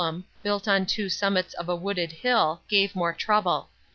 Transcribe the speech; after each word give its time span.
CHAP 0.01 0.15
vi 0.15 0.23
built 0.41 0.67
on 0.67 0.87
two 0.87 1.09
summits 1.09 1.53
of 1.53 1.69
a 1.69 1.75
wooded 1.75 2.11
hill, 2.11 2.63
gave 2.67 2.95
more 2.95 3.13
trouble. 3.13 3.69